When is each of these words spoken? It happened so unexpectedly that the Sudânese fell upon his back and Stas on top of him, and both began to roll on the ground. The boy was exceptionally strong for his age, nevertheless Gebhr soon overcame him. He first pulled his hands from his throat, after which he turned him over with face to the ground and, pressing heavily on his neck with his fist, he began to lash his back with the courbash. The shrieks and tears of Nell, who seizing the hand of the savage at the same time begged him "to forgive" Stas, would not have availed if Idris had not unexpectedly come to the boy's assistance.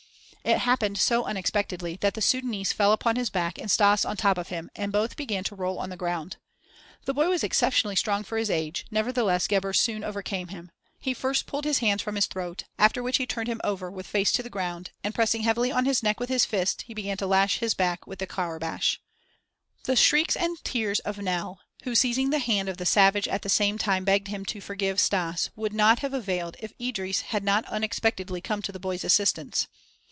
It 0.43 0.57
happened 0.57 0.97
so 0.97 1.25
unexpectedly 1.25 1.97
that 1.97 2.15
the 2.15 2.19
Sudânese 2.19 2.73
fell 2.73 2.93
upon 2.93 3.15
his 3.15 3.29
back 3.29 3.59
and 3.59 3.69
Stas 3.69 4.03
on 4.03 4.17
top 4.17 4.39
of 4.39 4.47
him, 4.47 4.71
and 4.75 4.91
both 4.91 5.15
began 5.15 5.43
to 5.43 5.55
roll 5.55 5.77
on 5.77 5.91
the 5.91 5.95
ground. 5.95 6.37
The 7.05 7.13
boy 7.13 7.29
was 7.29 7.43
exceptionally 7.43 7.95
strong 7.95 8.23
for 8.23 8.39
his 8.39 8.49
age, 8.49 8.87
nevertheless 8.89 9.45
Gebhr 9.45 9.71
soon 9.73 10.03
overcame 10.03 10.47
him. 10.47 10.71
He 10.99 11.13
first 11.13 11.45
pulled 11.45 11.65
his 11.65 11.77
hands 11.77 12.01
from 12.01 12.15
his 12.15 12.25
throat, 12.25 12.63
after 12.79 13.03
which 13.03 13.17
he 13.17 13.27
turned 13.27 13.49
him 13.49 13.61
over 13.63 13.91
with 13.91 14.07
face 14.07 14.31
to 14.31 14.41
the 14.41 14.49
ground 14.49 14.89
and, 15.03 15.13
pressing 15.13 15.43
heavily 15.43 15.71
on 15.71 15.85
his 15.85 16.01
neck 16.01 16.19
with 16.19 16.29
his 16.29 16.43
fist, 16.43 16.81
he 16.87 16.95
began 16.95 17.17
to 17.17 17.27
lash 17.27 17.59
his 17.59 17.75
back 17.75 18.07
with 18.07 18.17
the 18.17 18.25
courbash. 18.25 18.99
The 19.83 19.95
shrieks 19.95 20.35
and 20.35 20.57
tears 20.63 20.97
of 21.01 21.19
Nell, 21.19 21.59
who 21.83 21.93
seizing 21.93 22.31
the 22.31 22.39
hand 22.39 22.67
of 22.67 22.77
the 22.77 22.85
savage 22.87 23.27
at 23.27 23.43
the 23.43 23.49
same 23.49 23.77
time 23.77 24.03
begged 24.05 24.29
him 24.29 24.43
"to 24.45 24.59
forgive" 24.59 24.99
Stas, 24.99 25.51
would 25.55 25.71
not 25.71 25.99
have 25.99 26.15
availed 26.15 26.57
if 26.59 26.73
Idris 26.81 27.21
had 27.25 27.43
not 27.43 27.63
unexpectedly 27.65 28.41
come 28.41 28.63
to 28.63 28.71
the 28.71 28.79
boy's 28.79 29.03
assistance. 29.03 29.67